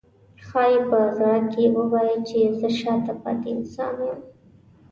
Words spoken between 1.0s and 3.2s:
زړه کې ووایي چې زه شاته